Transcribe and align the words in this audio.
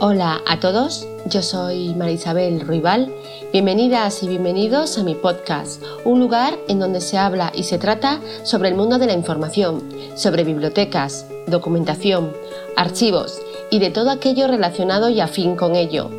Hola 0.00 0.42
a 0.46 0.60
todos, 0.60 1.08
yo 1.26 1.42
soy 1.42 1.92
Marisabel 1.92 2.60
Ruibal. 2.60 3.12
Bienvenidas 3.52 4.22
y 4.22 4.28
bienvenidos 4.28 4.96
a 4.96 5.02
mi 5.02 5.16
podcast, 5.16 5.82
un 6.04 6.20
lugar 6.20 6.56
en 6.68 6.78
donde 6.78 7.00
se 7.00 7.18
habla 7.18 7.50
y 7.52 7.64
se 7.64 7.78
trata 7.78 8.20
sobre 8.44 8.68
el 8.68 8.76
mundo 8.76 8.98
de 8.98 9.06
la 9.06 9.14
información, 9.14 9.82
sobre 10.14 10.44
bibliotecas, 10.44 11.26
documentación, 11.48 12.32
archivos 12.76 13.42
y 13.70 13.80
de 13.80 13.90
todo 13.90 14.10
aquello 14.10 14.46
relacionado 14.46 15.08
y 15.08 15.18
afín 15.20 15.56
con 15.56 15.74
ello, 15.74 16.10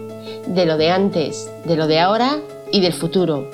de 0.46 0.66
lo 0.66 0.76
de 0.76 0.92
antes, 0.92 1.50
de 1.64 1.78
lo 1.78 1.88
de 1.88 2.02
ahora 2.02 2.42
y 2.74 2.82
del 2.82 2.92
futuro. 2.92 3.50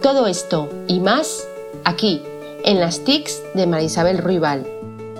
Todo 0.00 0.26
esto 0.26 0.70
y 0.88 1.00
más 1.00 1.46
aquí, 1.84 2.22
en 2.64 2.80
las 2.80 3.04
TICs 3.04 3.42
de 3.52 3.66
Marisabel 3.66 4.16
Ruibal. 4.16 4.66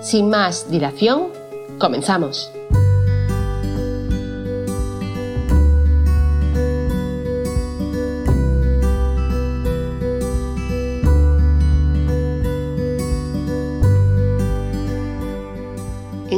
Sin 0.01 0.31
más 0.31 0.71
dilación, 0.71 1.27
comenzamos. 1.77 2.51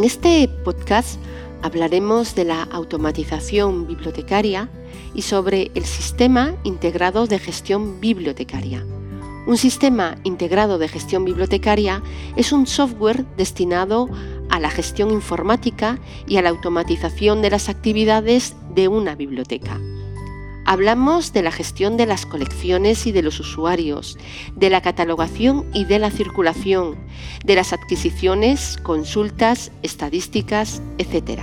En 0.04 0.08
este 0.08 0.50
podcast 0.66 1.18
hablaremos 1.62 2.36
de 2.36 2.44
la 2.44 2.64
automatización 2.64 3.88
bibliotecaria 3.88 4.68
y 5.16 5.22
sobre 5.22 5.72
el 5.76 5.86
sistema 5.86 6.56
integrado 6.66 7.26
de 7.26 7.40
gestión 7.40 8.02
bibliotecaria. 8.02 8.86
Un 9.48 9.56
sistema 9.56 10.18
integrado 10.26 10.78
de 10.78 10.90
gestión 10.90 11.24
bibliotecaria 11.24 12.04
es 12.36 12.52
un 12.52 12.68
software 12.68 13.24
destinado 13.38 14.10
a 14.50 14.60
la 14.60 14.70
gestión 14.70 15.10
informática 15.10 16.00
y 16.28 16.36
a 16.36 16.42
la 16.42 16.50
automatización 16.50 17.42
de 17.42 17.52
las 17.52 17.70
actividades 17.70 18.58
de 18.76 18.90
una 18.90 19.16
biblioteca. 19.16 19.80
Hablamos 20.66 21.34
de 21.34 21.42
la 21.42 21.52
gestión 21.52 21.98
de 21.98 22.06
las 22.06 22.26
colecciones 22.26 23.06
y 23.06 23.12
de 23.12 23.22
los 23.22 23.40
usuarios, 23.40 24.18
de 24.56 24.70
la 24.70 24.82
catalogación 24.82 25.66
y 25.74 25.86
de 25.86 26.00
la 26.00 26.10
circulación, 26.10 26.98
de 27.44 27.56
las 27.56 27.74
adquisiciones, 27.74 28.78
consultas, 28.82 29.72
estadísticas, 29.82 30.82
etc. 30.98 31.42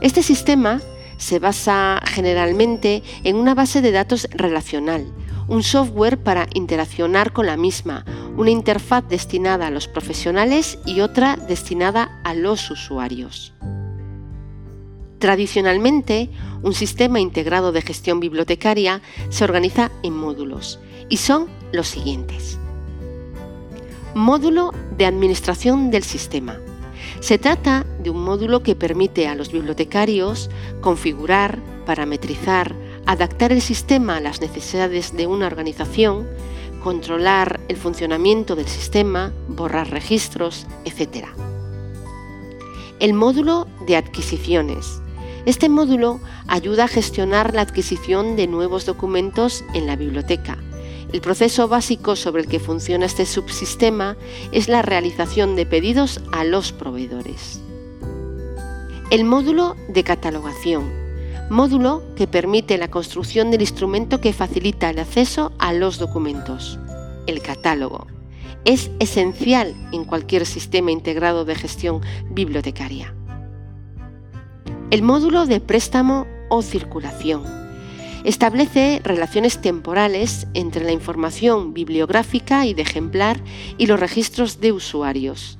Este 0.00 0.22
sistema 0.22 0.80
se 1.18 1.38
basa 1.38 2.00
generalmente 2.06 3.02
en 3.24 3.36
una 3.36 3.54
base 3.54 3.82
de 3.82 3.92
datos 3.92 4.28
relacional, 4.30 5.12
un 5.48 5.62
software 5.62 6.18
para 6.18 6.46
interaccionar 6.54 7.32
con 7.32 7.46
la 7.46 7.56
misma, 7.56 8.04
una 8.36 8.50
interfaz 8.50 9.06
destinada 9.08 9.66
a 9.66 9.70
los 9.70 9.88
profesionales 9.88 10.78
y 10.86 11.00
otra 11.00 11.36
destinada 11.36 12.20
a 12.24 12.34
los 12.34 12.70
usuarios. 12.70 13.52
Tradicionalmente, 15.18 16.30
un 16.62 16.74
sistema 16.74 17.18
integrado 17.18 17.72
de 17.72 17.82
gestión 17.82 18.20
bibliotecaria 18.20 19.02
se 19.30 19.44
organiza 19.44 19.90
en 20.04 20.16
módulos 20.16 20.78
y 21.08 21.16
son 21.16 21.48
los 21.72 21.88
siguientes. 21.88 22.58
Módulo 24.14 24.72
de 24.96 25.06
administración 25.06 25.90
del 25.90 26.04
sistema. 26.04 26.58
Se 27.20 27.36
trata 27.36 27.84
de 28.00 28.10
un 28.10 28.22
módulo 28.22 28.62
que 28.62 28.76
permite 28.76 29.26
a 29.26 29.34
los 29.34 29.50
bibliotecarios 29.50 30.50
configurar, 30.80 31.58
parametrizar, 31.84 32.76
adaptar 33.06 33.50
el 33.50 33.60
sistema 33.60 34.16
a 34.16 34.20
las 34.20 34.40
necesidades 34.40 35.16
de 35.16 35.26
una 35.26 35.46
organización, 35.46 36.28
controlar 36.82 37.58
el 37.66 37.76
funcionamiento 37.76 38.54
del 38.54 38.68
sistema, 38.68 39.32
borrar 39.48 39.90
registros, 39.90 40.66
etc. 40.84 41.26
El 43.00 43.14
módulo 43.14 43.66
de 43.86 43.96
adquisiciones 43.96 45.00
este 45.46 45.68
módulo 45.68 46.20
ayuda 46.46 46.84
a 46.84 46.88
gestionar 46.88 47.54
la 47.54 47.62
adquisición 47.62 48.36
de 48.36 48.46
nuevos 48.46 48.86
documentos 48.86 49.64
en 49.74 49.86
la 49.86 49.96
biblioteca. 49.96 50.58
El 51.12 51.22
proceso 51.22 51.68
básico 51.68 52.16
sobre 52.16 52.42
el 52.42 52.48
que 52.48 52.60
funciona 52.60 53.06
este 53.06 53.24
subsistema 53.24 54.16
es 54.52 54.68
la 54.68 54.82
realización 54.82 55.56
de 55.56 55.64
pedidos 55.64 56.20
a 56.32 56.44
los 56.44 56.72
proveedores. 56.72 57.60
El 59.10 59.24
módulo 59.24 59.74
de 59.88 60.04
catalogación. 60.04 60.92
Módulo 61.48 62.02
que 62.14 62.26
permite 62.26 62.76
la 62.76 62.90
construcción 62.90 63.50
del 63.50 63.62
instrumento 63.62 64.20
que 64.20 64.34
facilita 64.34 64.90
el 64.90 64.98
acceso 64.98 65.50
a 65.58 65.72
los 65.72 65.98
documentos. 65.98 66.78
El 67.26 67.40
catálogo. 67.40 68.06
Es 68.66 68.90
esencial 68.98 69.74
en 69.92 70.04
cualquier 70.04 70.44
sistema 70.44 70.90
integrado 70.90 71.46
de 71.46 71.54
gestión 71.54 72.02
bibliotecaria. 72.30 73.14
El 74.90 75.02
módulo 75.02 75.44
de 75.44 75.60
préstamo 75.60 76.26
o 76.48 76.62
circulación 76.62 77.44
establece 78.24 79.02
relaciones 79.04 79.60
temporales 79.60 80.46
entre 80.54 80.82
la 80.82 80.92
información 80.92 81.74
bibliográfica 81.74 82.64
y 82.64 82.72
de 82.72 82.82
ejemplar 82.82 83.38
y 83.76 83.84
los 83.84 84.00
registros 84.00 84.60
de 84.62 84.72
usuarios. 84.72 85.58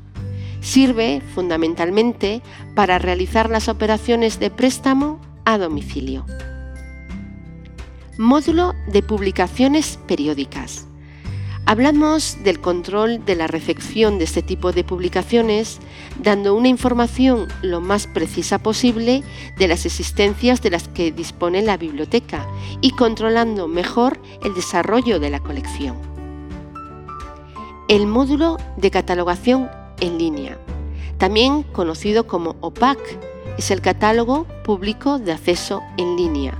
Sirve 0.62 1.20
fundamentalmente 1.34 2.40
para 2.74 2.98
realizar 2.98 3.50
las 3.50 3.68
operaciones 3.68 4.40
de 4.40 4.50
préstamo 4.50 5.20
a 5.44 5.58
domicilio. 5.58 6.24
Módulo 8.16 8.72
de 8.90 9.02
publicaciones 9.02 9.98
periódicas. 10.08 10.87
Hablamos 11.68 12.38
del 12.44 12.62
control 12.62 13.26
de 13.26 13.36
la 13.36 13.46
recepción 13.46 14.16
de 14.16 14.24
este 14.24 14.40
tipo 14.40 14.72
de 14.72 14.84
publicaciones, 14.84 15.80
dando 16.18 16.54
una 16.54 16.68
información 16.68 17.46
lo 17.60 17.82
más 17.82 18.06
precisa 18.06 18.58
posible 18.58 19.22
de 19.58 19.68
las 19.68 19.84
existencias 19.84 20.62
de 20.62 20.70
las 20.70 20.88
que 20.88 21.12
dispone 21.12 21.60
la 21.60 21.76
biblioteca 21.76 22.48
y 22.80 22.92
controlando 22.92 23.68
mejor 23.68 24.18
el 24.42 24.54
desarrollo 24.54 25.20
de 25.20 25.28
la 25.28 25.40
colección. 25.40 25.98
El 27.88 28.06
módulo 28.06 28.56
de 28.78 28.90
catalogación 28.90 29.68
en 30.00 30.16
línea, 30.16 30.56
también 31.18 31.64
conocido 31.64 32.26
como 32.26 32.56
OPAC, 32.62 32.98
es 33.58 33.70
el 33.70 33.82
catálogo 33.82 34.46
público 34.64 35.18
de 35.18 35.32
acceso 35.32 35.82
en 35.98 36.16
línea, 36.16 36.56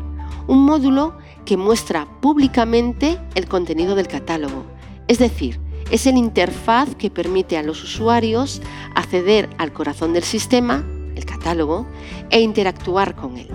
un 0.48 0.66
módulo 0.66 1.16
que 1.46 1.56
muestra 1.56 2.06
públicamente 2.20 3.18
el 3.34 3.48
contenido 3.48 3.94
del 3.94 4.06
catálogo 4.06 4.66
es 5.08 5.18
decir, 5.18 5.58
es 5.90 6.06
el 6.06 6.16
interfaz 6.18 6.94
que 6.94 7.10
permite 7.10 7.56
a 7.56 7.62
los 7.62 7.82
usuarios 7.82 8.60
acceder 8.94 9.48
al 9.58 9.72
corazón 9.72 10.12
del 10.12 10.22
sistema, 10.22 10.84
el 11.16 11.24
catálogo, 11.24 11.86
e 12.30 12.40
interactuar 12.40 13.16
con 13.16 13.38
él. 13.38 13.48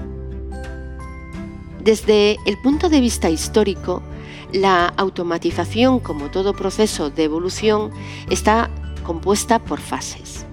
Desde 1.79 2.37
el 2.45 2.57
punto 2.61 2.89
de 2.89 2.99
vista 2.99 3.29
histórico, 3.29 4.01
la 4.51 4.87
automatización, 4.97 5.99
como 5.99 6.31
todo 6.31 6.53
proceso 6.53 7.09
de 7.09 7.23
evolución, 7.23 7.91
está 8.29 8.69
compuesta 9.03 9.59
por 9.59 9.79
fases. 9.79 10.45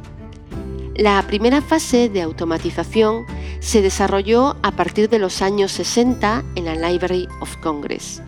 La 0.97 1.23
primera 1.27 1.63
fase 1.63 2.09
de 2.09 2.21
automatización 2.21 3.25
se 3.61 3.81
desarrolló 3.81 4.57
a 4.63 4.73
partir 4.73 5.09
de 5.09 5.19
los 5.19 5.41
años 5.41 5.73
60 5.73 6.45
en 6.57 6.65
la 6.65 6.75
Library 6.75 7.27
of 7.41 7.57
Congress, 7.59 8.23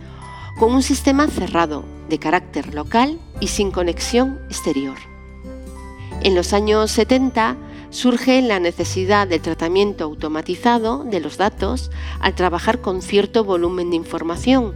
con 0.57 0.73
un 0.73 0.81
sistema 0.81 1.27
cerrado, 1.27 1.83
de 2.09 2.19
carácter 2.19 2.73
local 2.73 3.19
y 3.39 3.47
sin 3.47 3.71
conexión 3.71 4.39
exterior. 4.49 4.97
En 6.21 6.35
los 6.35 6.53
años 6.53 6.91
70 6.91 7.57
surge 7.89 8.41
la 8.41 8.59
necesidad 8.59 9.27
de 9.27 9.39
tratamiento 9.39 10.03
automatizado 10.03 11.03
de 11.03 11.19
los 11.19 11.37
datos 11.37 11.91
al 12.19 12.33
trabajar 12.33 12.81
con 12.81 13.01
cierto 13.01 13.43
volumen 13.43 13.89
de 13.91 13.97
información. 13.97 14.73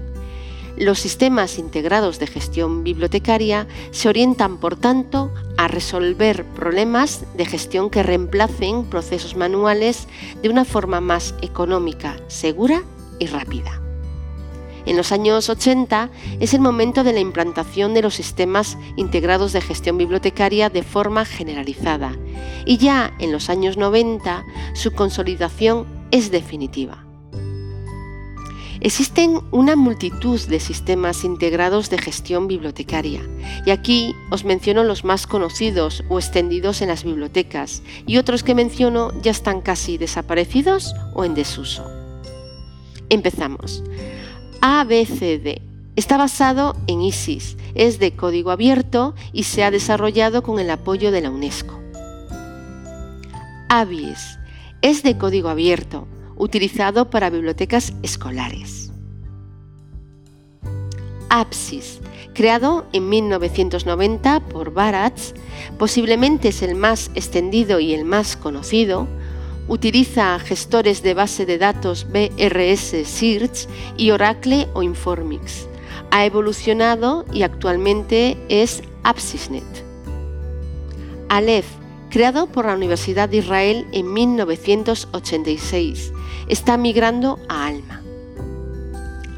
Los 0.78 1.00
sistemas 1.00 1.58
integrados 1.58 2.20
de 2.20 2.28
gestión 2.28 2.84
bibliotecaria 2.84 3.68
se 3.90 4.10
orientan, 4.10 4.58
por 4.58 4.76
tanto, 4.76 5.34
a 5.58 5.68
resolver 5.68 6.46
problemas 6.46 7.26
de 7.36 7.46
gestión 7.46 7.90
que 7.90 8.04
reemplacen 8.04 8.86
procesos 8.86 9.36
manuales 9.36 10.08
de 10.44 10.50
una 10.50 10.66
forma 10.66 11.02
más 11.02 11.34
económica, 11.42 12.18
segura 12.28 12.84
y 13.18 13.26
rápida. 13.26 13.87
En 14.88 14.96
los 14.96 15.12
años 15.12 15.50
80 15.50 16.10
es 16.40 16.54
el 16.54 16.62
momento 16.62 17.04
de 17.04 17.12
la 17.12 17.20
implantación 17.20 17.94
de 17.94 18.02
los 18.02 18.16
sistemas 18.16 18.78
integrados 18.96 19.52
de 19.52 19.60
gestión 19.60 19.98
bibliotecaria 19.98 20.70
de 20.70 20.82
forma 20.82 21.26
generalizada 21.26 22.16
y 22.66 22.78
ya 22.78 23.14
en 23.20 23.34
los 23.34 23.50
años 23.50 23.76
90 23.76 24.46
su 24.74 24.94
consolidación 24.94 25.86
es 26.12 26.32
definitiva. 26.32 27.04
Existen 28.80 29.42
una 29.52 29.76
multitud 29.76 30.40
de 30.48 30.62
sistemas 30.62 31.26
integrados 31.26 31.90
de 31.90 31.98
gestión 31.98 32.48
bibliotecaria 32.48 33.28
y 33.66 33.72
aquí 33.72 34.16
os 34.32 34.46
menciono 34.46 34.86
los 34.86 35.04
más 35.04 35.28
conocidos 35.28 36.06
o 36.08 36.18
extendidos 36.18 36.82
en 36.82 36.88
las 36.88 37.04
bibliotecas 37.04 37.84
y 38.06 38.20
otros 38.20 38.42
que 38.42 38.56
menciono 38.56 39.12
ya 39.22 39.32
están 39.32 39.60
casi 39.60 39.98
desaparecidos 39.98 40.94
o 41.14 41.26
en 41.26 41.34
desuso. 41.34 41.84
Empezamos. 43.10 43.84
ABCD. 44.70 45.62
Está 45.96 46.18
basado 46.18 46.76
en 46.88 47.02
ISIS, 47.02 47.56
es 47.74 48.00
de 48.00 48.12
código 48.12 48.52
abierto 48.52 49.16
y 49.32 49.44
se 49.44 49.64
ha 49.64 49.72
desarrollado 49.72 50.44
con 50.44 50.60
el 50.60 50.70
apoyo 50.70 51.10
de 51.10 51.22
la 51.22 51.32
UNESCO. 51.32 51.80
ABIS 53.70 54.38
Es 54.82 55.04
de 55.04 55.18
código 55.18 55.48
abierto, 55.48 56.06
utilizado 56.36 57.10
para 57.10 57.30
bibliotecas 57.30 57.94
escolares. 58.04 58.92
Apsis, 61.30 62.02
creado 62.34 62.88
en 62.92 63.08
1990 63.08 64.42
por 64.42 64.74
Barats, 64.74 65.34
posiblemente 65.80 66.50
es 66.50 66.62
el 66.62 66.76
más 66.76 67.10
extendido 67.16 67.80
y 67.80 67.94
el 67.94 68.04
más 68.04 68.36
conocido, 68.36 69.08
utiliza 69.68 70.40
gestores 70.40 71.04
de 71.04 71.14
base 71.14 71.46
de 71.46 71.58
datos 71.58 72.08
BRS 72.10 72.96
Search 73.06 73.68
y 73.98 74.12
Oracle 74.12 74.70
o 74.74 74.84
Informix. 74.84 75.68
Ha 76.12 76.26
evolucionado 76.26 77.26
y 77.34 77.44
actualmente 77.44 78.38
es 78.50 78.82
AppSysNet. 79.04 79.66
Aleph, 81.30 81.68
creado 82.10 82.48
por 82.48 82.66
la 82.66 82.74
Universidad 82.74 83.30
de 83.30 83.38
Israel 83.38 83.88
en 83.92 84.12
1986, 84.14 86.12
está 86.48 86.78
migrando 86.78 87.40
a 87.50 87.68
Alma. 87.68 88.02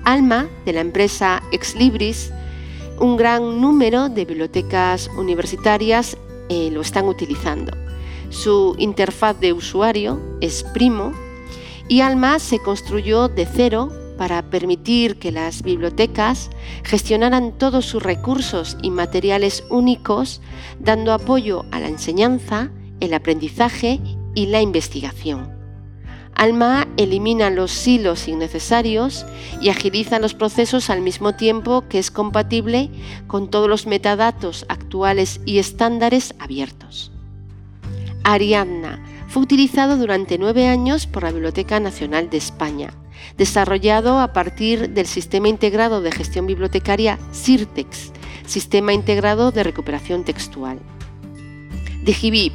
Alma, 0.04 0.48
de 0.66 0.74
la 0.74 0.82
empresa 0.82 1.42
Exlibris, 1.52 2.32
un 3.00 3.18
gran 3.18 3.62
número 3.62 4.10
de 4.10 4.26
bibliotecas 4.26 5.10
universitarias 5.18 6.18
eh, 6.50 6.70
lo 6.72 6.82
están 6.82 7.06
utilizando. 7.06 7.89
Su 8.30 8.76
interfaz 8.78 9.40
de 9.40 9.54
usuario 9.54 10.20
es 10.40 10.64
Primo 10.64 11.14
y 11.88 12.02
Alma 12.02 12.38
se 12.40 12.60
construyó 12.60 13.28
de 13.28 13.48
cero 13.48 13.92
para 14.20 14.44
permitir 14.44 15.18
que 15.18 15.32
las 15.32 15.64
bibliotecas 15.64 16.50
gestionaran 16.84 17.58
todos 17.58 17.86
sus 17.86 18.04
recursos 18.04 18.78
y 18.84 18.92
materiales 18.92 19.64
únicos, 19.70 20.42
dando 20.80 21.14
apoyo 21.14 21.66
a 21.72 21.80
la 21.80 21.88
enseñanza, 21.88 22.70
el 23.00 23.14
aprendizaje 23.14 24.00
y 24.36 24.46
la 24.48 24.62
investigación. 24.62 25.58
Alma 26.36 26.88
elimina 26.98 27.50
los 27.50 27.72
silos 27.72 28.28
innecesarios 28.28 29.26
y 29.60 29.70
agiliza 29.70 30.20
los 30.20 30.36
procesos 30.36 30.90
al 30.90 31.02
mismo 31.02 31.36
tiempo 31.36 31.86
que 31.90 31.98
es 31.98 32.12
compatible 32.12 32.92
con 33.28 33.50
todos 33.50 33.68
los 33.68 33.88
metadatos 33.88 34.66
actuales 34.70 35.42
y 35.46 35.58
estándares 35.58 36.36
abiertos. 36.40 37.12
Ariadna 38.24 39.04
fue 39.28 39.44
utilizado 39.44 39.98
durante 39.98 40.38
nueve 40.38 40.68
años 40.68 41.08
por 41.08 41.24
la 41.24 41.32
Biblioteca 41.32 41.80
Nacional 41.80 42.30
de 42.30 42.38
España, 42.38 42.94
desarrollado 43.38 44.20
a 44.20 44.34
partir 44.34 44.90
del 44.90 45.06
Sistema 45.06 45.48
Integrado 45.50 46.02
de 46.02 46.12
Gestión 46.12 46.48
Bibliotecaria 46.48 47.20
SIRTEX, 47.32 48.12
Sistema 48.46 48.94
Integrado 48.94 49.52
de 49.52 49.64
Recuperación 49.64 50.24
Textual. 50.24 50.80
Digibib, 52.04 52.54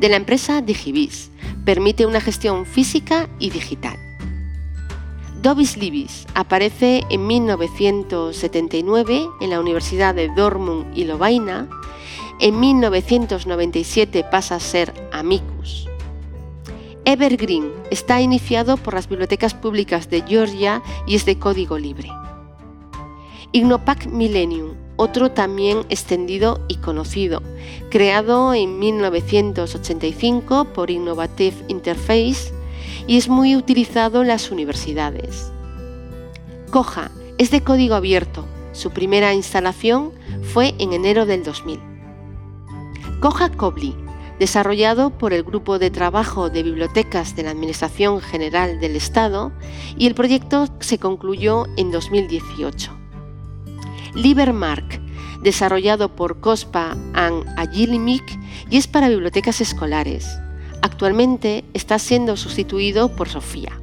de 0.00 0.08
la 0.08 0.16
empresa 0.16 0.62
Digibis, 0.62 1.30
permite 1.64 2.06
una 2.06 2.20
gestión 2.20 2.66
física 2.66 3.28
y 3.38 3.50
digital. 3.50 3.96
Dobis 5.42 5.76
Libis 5.76 6.26
aparece 6.34 7.04
en 7.10 7.26
1979 7.26 9.28
en 9.42 9.50
la 9.50 9.60
Universidad 9.60 10.14
de 10.14 10.28
Dortmund 10.28 10.96
y 10.96 11.04
Lovaina 11.04 11.68
en 12.40 12.60
1997 12.60 14.24
pasa 14.30 14.56
a 14.56 14.60
ser 14.60 14.92
Amicus. 15.12 15.88
Evergreen 17.04 17.70
está 17.90 18.20
iniciado 18.20 18.76
por 18.76 18.94
las 18.94 19.08
bibliotecas 19.08 19.54
públicas 19.54 20.08
de 20.10 20.22
Georgia 20.22 20.82
y 21.06 21.14
es 21.14 21.26
de 21.26 21.38
código 21.38 21.78
libre. 21.78 22.10
Ignopac 23.52 24.06
Millennium, 24.06 24.74
otro 24.96 25.30
también 25.30 25.80
extendido 25.90 26.64
y 26.66 26.76
conocido, 26.76 27.42
creado 27.90 28.54
en 28.54 28.78
1985 28.78 30.64
por 30.74 30.90
Innovative 30.90 31.56
Interface 31.68 32.52
y 33.06 33.16
es 33.16 33.28
muy 33.28 33.54
utilizado 33.54 34.22
en 34.22 34.28
las 34.28 34.50
universidades. 34.50 35.52
Coja 36.70 37.10
es 37.38 37.50
de 37.50 37.62
código 37.62 37.94
abierto, 37.94 38.44
su 38.72 38.90
primera 38.90 39.34
instalación 39.34 40.12
fue 40.42 40.74
en 40.78 40.92
enero 40.92 41.26
del 41.26 41.44
2000. 41.44 41.93
Coja 43.24 43.48
Cobli, 43.48 43.96
desarrollado 44.38 45.08
por 45.08 45.32
el 45.32 45.44
Grupo 45.44 45.78
de 45.78 45.90
Trabajo 45.90 46.50
de 46.50 46.62
Bibliotecas 46.62 47.34
de 47.34 47.44
la 47.44 47.52
Administración 47.52 48.20
General 48.20 48.80
del 48.80 48.96
Estado 48.96 49.50
y 49.96 50.06
el 50.06 50.14
proyecto 50.14 50.68
se 50.80 50.98
concluyó 50.98 51.64
en 51.78 51.90
2018. 51.90 52.92
Libermark, 54.14 55.00
desarrollado 55.40 56.14
por 56.14 56.40
COSPA 56.40 56.98
and 57.14 57.46
Agilimic 57.56 58.38
y 58.68 58.76
es 58.76 58.86
para 58.88 59.08
bibliotecas 59.08 59.62
escolares. 59.62 60.28
Actualmente 60.82 61.64
está 61.72 61.98
siendo 61.98 62.36
sustituido 62.36 63.16
por 63.16 63.30
Sofía. 63.30 63.80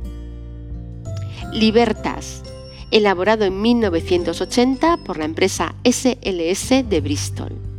Libertas, 1.52 2.44
elaborado 2.92 3.46
en 3.46 3.60
1980 3.60 4.98
por 4.98 5.18
la 5.18 5.26
empresa 5.26 5.74
SLS 5.84 6.88
de 6.88 7.02
Bristol. 7.02 7.71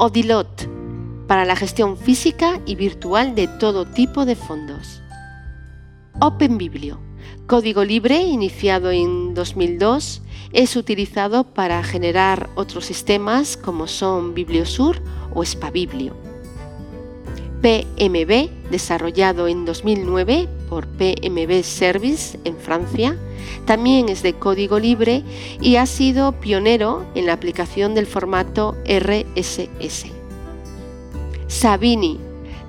Odilot, 0.00 0.68
para 1.26 1.44
la 1.44 1.56
gestión 1.56 1.96
física 1.96 2.60
y 2.66 2.76
virtual 2.76 3.34
de 3.34 3.48
todo 3.48 3.84
tipo 3.84 4.24
de 4.26 4.36
fondos. 4.36 5.02
OpenBiblio, 6.20 7.00
código 7.48 7.82
libre 7.82 8.20
iniciado 8.20 8.92
en 8.92 9.34
2002, 9.34 10.22
es 10.52 10.76
utilizado 10.76 11.52
para 11.52 11.82
generar 11.82 12.48
otros 12.54 12.86
sistemas 12.86 13.56
como 13.56 13.88
son 13.88 14.34
Bibliosur 14.34 15.02
o 15.34 15.44
Spabiblio. 15.44 16.14
PMB, 17.60 18.70
desarrollado 18.70 19.48
en 19.48 19.64
2009 19.64 20.48
por 20.68 20.86
PMB 20.86 21.62
Service 21.62 22.38
en 22.44 22.56
Francia, 22.56 23.16
también 23.66 24.08
es 24.08 24.22
de 24.22 24.34
código 24.34 24.78
libre 24.78 25.22
y 25.60 25.76
ha 25.76 25.86
sido 25.86 26.32
pionero 26.32 27.06
en 27.14 27.26
la 27.26 27.32
aplicación 27.32 27.94
del 27.94 28.06
formato 28.06 28.76
RSS. 28.84 30.06
Sabini 31.46 32.18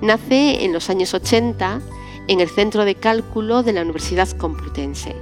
nace 0.00 0.64
en 0.64 0.72
los 0.72 0.88
años 0.90 1.14
80 1.14 1.80
en 2.28 2.40
el 2.40 2.48
Centro 2.48 2.84
de 2.84 2.94
Cálculo 2.94 3.62
de 3.62 3.72
la 3.72 3.82
Universidad 3.82 4.28
Complutense. 4.30 5.14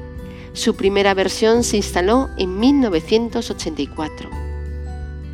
Su 0.52 0.74
primera 0.74 1.14
versión 1.14 1.64
se 1.64 1.76
instaló 1.76 2.28
en 2.36 2.58
1984. 2.58 4.30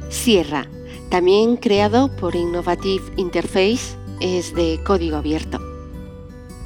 Sierra, 0.09 0.69
también 1.09 1.57
creado 1.57 2.15
por 2.17 2.37
Innovative 2.37 3.05
Interface, 3.17 3.97
es 4.21 4.55
de 4.55 4.81
código 4.85 5.17
abierto. 5.17 5.59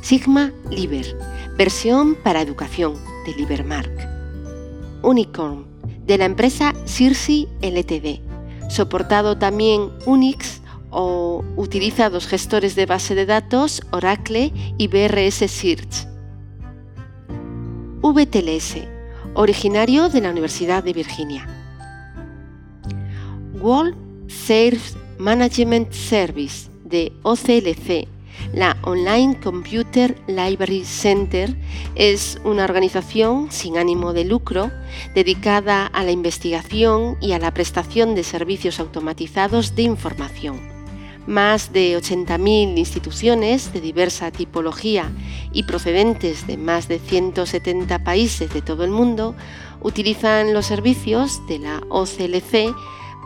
Sigma 0.08 0.54
Liber, 0.70 1.04
versión 1.58 2.14
para 2.14 2.40
educación 2.40 2.94
de 3.26 3.34
Libermark. 3.34 3.92
Unicorn, 5.02 5.66
de 6.06 6.16
la 6.16 6.24
empresa 6.24 6.72
Cirsi 6.86 7.46
Ltd, 7.60 8.22
soportado 8.70 9.36
también 9.36 9.90
Unix 10.06 10.62
o 10.88 11.44
utiliza 11.56 12.08
dos 12.08 12.26
gestores 12.26 12.74
de 12.74 12.86
base 12.86 13.14
de 13.14 13.26
datos 13.26 13.82
Oracle 13.90 14.50
y 14.78 14.88
BRS 14.88 15.44
Search. 15.46 16.08
VTLS, 18.00 18.78
originario 19.34 20.08
de 20.08 20.22
la 20.22 20.30
Universidad 20.30 20.82
de 20.82 20.94
Virginia. 20.94 21.46
World 23.60 23.94
Sales 24.26 24.96
Management 25.18 25.92
Service 25.92 26.70
de 26.82 27.12
OCLC 27.24 28.08
la 28.52 28.76
Online 28.82 29.38
Computer 29.40 30.16
Library 30.26 30.84
Center 30.84 31.54
es 31.94 32.38
una 32.44 32.64
organización 32.64 33.50
sin 33.50 33.76
ánimo 33.76 34.12
de 34.12 34.24
lucro 34.24 34.70
dedicada 35.14 35.86
a 35.86 36.04
la 36.04 36.10
investigación 36.10 37.16
y 37.20 37.32
a 37.32 37.38
la 37.38 37.52
prestación 37.52 38.14
de 38.14 38.24
servicios 38.24 38.80
automatizados 38.80 39.74
de 39.74 39.82
información. 39.82 40.60
Más 41.26 41.74
de 41.74 41.98
80.000 41.98 42.78
instituciones 42.78 43.72
de 43.74 43.82
diversa 43.82 44.30
tipología 44.30 45.10
y 45.52 45.64
procedentes 45.64 46.46
de 46.46 46.56
más 46.56 46.88
de 46.88 46.98
170 46.98 48.02
países 48.02 48.52
de 48.54 48.62
todo 48.62 48.84
el 48.84 48.90
mundo 48.90 49.34
utilizan 49.82 50.54
los 50.54 50.64
servicios 50.64 51.46
de 51.46 51.58
la 51.58 51.82
OCLC 51.90 52.74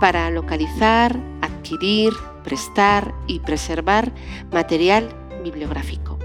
para 0.00 0.30
localizar, 0.30 1.16
adquirir, 1.42 2.12
prestar 2.42 3.14
y 3.26 3.40
preservar 3.40 4.12
material 4.50 5.08
bibliográfico. 5.42 6.18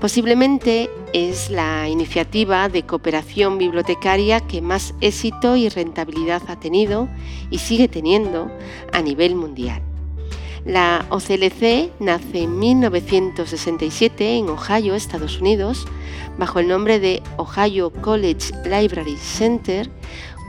Posiblemente 0.00 0.88
es 1.12 1.50
la 1.50 1.88
iniciativa 1.88 2.70
de 2.70 2.84
cooperación 2.84 3.58
bibliotecaria 3.58 4.40
que 4.40 4.62
más 4.62 4.94
éxito 5.02 5.56
y 5.56 5.68
rentabilidad 5.68 6.42
ha 6.48 6.58
tenido 6.58 7.08
y 7.50 7.58
sigue 7.58 7.86
teniendo 7.86 8.50
a 8.92 9.02
nivel 9.02 9.34
mundial. 9.34 9.82
La 10.64 11.06
OCLC 11.08 11.90
nace 12.00 12.42
en 12.42 12.58
1967 12.58 14.36
en 14.36 14.50
Ohio, 14.50 14.94
Estados 14.94 15.40
Unidos, 15.40 15.86
bajo 16.38 16.60
el 16.60 16.68
nombre 16.68 17.00
de 17.00 17.22
Ohio 17.38 17.90
College 17.90 18.52
Library 18.64 19.16
Center, 19.16 19.90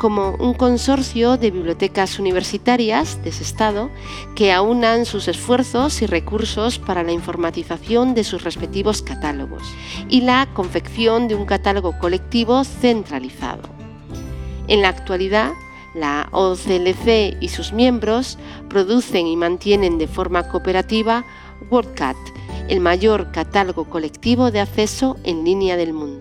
como 0.02 0.32
un 0.40 0.56
consorcio 0.56 1.38
de 1.38 1.52
bibliotecas 1.52 2.18
universitarias 2.18 3.24
de 3.24 3.30
ese 3.30 3.44
estado 3.44 3.92
que 4.34 4.52
aunan 4.52 5.06
sus 5.06 5.28
esfuerzos 5.28 6.02
y 6.02 6.08
recursos 6.08 6.80
para 6.80 7.04
la 7.04 7.12
informatización 7.12 8.16
de 8.16 8.24
sus 8.24 8.44
respectivos 8.44 9.04
catálogos 9.04 9.62
y 10.10 10.22
la 10.22 10.48
confección 10.56 11.28
de 11.28 11.36
un 11.36 11.46
catálogo 11.46 12.00
colectivo 12.00 12.64
centralizado. 12.64 13.62
En 14.68 14.82
la 14.82 14.90
actualidad, 14.90 15.52
la 15.94 16.30
OCLC 16.32 17.38
y 17.40 17.50
sus 17.50 17.72
miembros 17.72 18.40
producen 18.70 19.28
y 19.28 19.38
mantienen 19.38 20.00
de 20.00 20.08
forma 20.08 20.50
cooperativa 20.50 21.26
WordCat, 21.70 22.18
el 22.70 22.80
mayor 22.80 23.32
catálogo 23.32 23.86
colectivo 23.86 24.50
de 24.50 24.62
acceso 24.62 25.18
en 25.24 25.44
línea 25.44 25.78
del 25.78 25.94
mundo. 25.94 26.21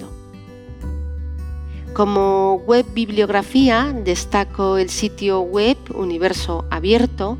Como 1.94 2.62
web 2.66 2.87
bibliografía 2.94 3.92
destaco 4.04 4.78
el 4.78 4.90
sitio 4.90 5.40
web 5.40 5.76
Universo 5.92 6.64
Abierto, 6.70 7.37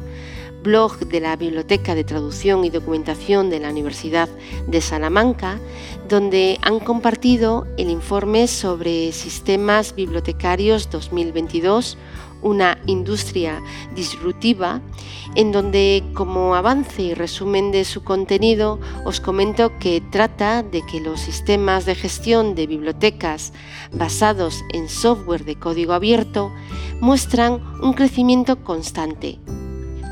blog 0.63 0.99
de 0.99 1.21
la 1.21 1.37
Biblioteca 1.37 1.95
de 1.95 2.05
Traducción 2.05 2.65
y 2.65 2.71
Documentación 2.71 3.49
de 3.49 3.61
la 3.61 3.71
Universidad 3.71 4.29
de 4.67 4.81
Salamanca, 4.81 5.59
donde 6.09 6.59
han 6.63 6.81
compartido 6.81 7.67
el 7.79 7.91
informe 7.91 8.49
sobre 8.49 9.13
sistemas 9.13 9.95
bibliotecarios 9.95 10.91
2022 10.91 11.97
una 12.43 12.79
industria 12.87 13.63
disruptiva, 13.95 14.81
en 15.35 15.53
donde 15.53 16.03
como 16.15 16.55
avance 16.55 17.03
y 17.03 17.15
resumen 17.15 17.71
de 17.73 17.85
su 17.85 18.03
contenido 18.03 18.81
os 19.05 19.21
comento 19.21 19.79
que 19.79 20.03
trata 20.11 20.63
de 20.63 20.83
que 20.83 21.01
los 21.01 21.21
sistemas 21.21 21.87
de 21.87 21.95
gestión 21.95 22.55
de 22.55 22.67
bibliotecas 22.67 23.53
basados 23.93 24.63
en 24.73 24.89
software 24.89 25.45
de 25.45 25.57
código 25.57 25.93
abierto 25.93 26.53
muestran 27.01 27.63
un 27.83 27.93
crecimiento 27.93 28.63
constante. 28.65 29.39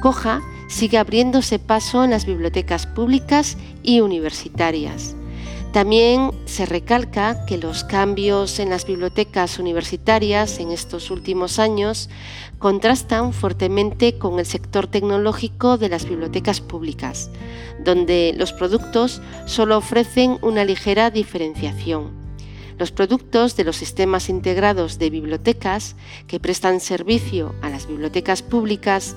Coja 0.02 0.42
sigue 0.68 0.98
abriéndose 0.98 1.58
paso 1.58 2.04
en 2.04 2.10
las 2.10 2.26
bibliotecas 2.26 2.86
públicas 2.86 3.56
y 3.82 4.00
universitarias. 4.00 5.17
También 5.72 6.32
se 6.46 6.64
recalca 6.64 7.44
que 7.44 7.58
los 7.58 7.84
cambios 7.84 8.58
en 8.58 8.70
las 8.70 8.86
bibliotecas 8.86 9.58
universitarias 9.58 10.60
en 10.60 10.70
estos 10.70 11.10
últimos 11.10 11.58
años 11.58 12.08
contrastan 12.58 13.34
fuertemente 13.34 14.16
con 14.16 14.38
el 14.38 14.46
sector 14.46 14.86
tecnológico 14.86 15.76
de 15.76 15.90
las 15.90 16.08
bibliotecas 16.08 16.62
públicas, 16.62 17.30
donde 17.84 18.34
los 18.34 18.54
productos 18.54 19.20
solo 19.44 19.76
ofrecen 19.76 20.38
una 20.40 20.64
ligera 20.64 21.10
diferenciación. 21.10 22.12
Los 22.78 22.90
productos 22.90 23.54
de 23.56 23.64
los 23.64 23.76
sistemas 23.76 24.30
integrados 24.30 24.98
de 24.98 25.10
bibliotecas 25.10 25.96
que 26.26 26.40
prestan 26.40 26.80
servicio 26.80 27.54
a 27.60 27.68
las 27.68 27.86
bibliotecas 27.86 28.40
públicas 28.40 29.16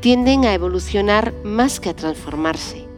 tienden 0.00 0.46
a 0.46 0.54
evolucionar 0.54 1.32
más 1.44 1.78
que 1.78 1.90
a 1.90 1.96
transformarse 1.96 2.91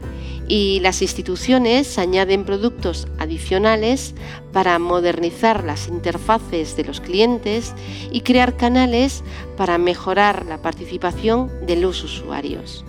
y 0.48 0.80
las 0.80 1.02
instituciones 1.02 1.98
añaden 1.98 2.44
productos 2.44 3.08
adicionales 3.18 4.14
para 4.52 4.78
modernizar 4.78 5.64
las 5.64 5.88
interfaces 5.88 6.76
de 6.76 6.84
los 6.84 7.00
clientes 7.00 7.74
y 8.10 8.20
crear 8.20 8.56
canales 8.56 9.22
para 9.56 9.78
mejorar 9.78 10.44
la 10.46 10.60
participación 10.60 11.50
de 11.66 11.76
los 11.76 12.02
usuarios. 12.04 12.84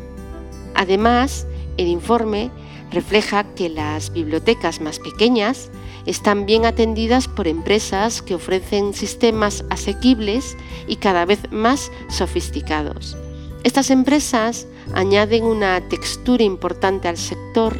Además, 0.74 1.48
el 1.78 1.88
informe 1.88 2.52
refleja 2.92 3.44
que 3.56 3.70
las 3.70 4.12
bibliotecas 4.12 4.82
más 4.82 5.00
pequeñas 5.00 5.72
están 6.06 6.46
bien 6.46 6.66
atendidas 6.66 7.28
por 7.28 7.48
empresas 7.48 8.22
que 8.22 8.36
ofrecen 8.36 8.94
sistemas 8.94 9.66
asequibles 9.70 10.56
y 10.88 10.98
cada 10.98 11.26
vez 11.26 11.40
más 11.52 11.92
sofisticados. 12.10 13.18
Estas 13.65 13.89
empresas 13.89 14.67
añaden 14.93 15.43
una 15.43 15.81
textura 15.89 16.43
importante 16.43 17.07
al 17.07 17.17
sector, 17.17 17.75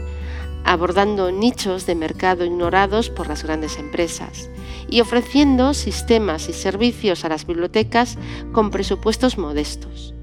abordando 0.64 1.32
nichos 1.32 1.86
de 1.86 1.94
mercado 1.94 2.44
ignorados 2.44 3.12
por 3.12 3.28
las 3.28 3.44
grandes 3.44 3.78
empresas 3.78 4.50
y 4.90 5.02
ofreciendo 5.02 5.76
sistemas 5.76 6.50
y 6.50 6.54
servicios 6.54 7.24
a 7.24 7.30
las 7.30 7.46
bibliotecas 7.46 8.18
con 8.52 8.72
presupuestos 8.72 9.38
modestos. 9.38 10.16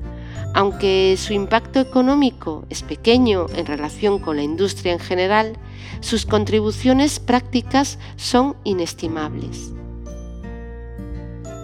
Aunque 0.53 1.15
su 1.17 1.33
impacto 1.33 1.79
económico 1.79 2.65
es 2.69 2.83
pequeño 2.83 3.47
en 3.55 3.65
relación 3.65 4.19
con 4.19 4.35
la 4.35 4.43
industria 4.43 4.95
en 4.95 4.99
general, 4.99 5.57
sus 6.01 6.27
contribuciones 6.27 7.21
prácticas 7.21 8.01
son 8.17 8.57
inestimables. 8.65 9.73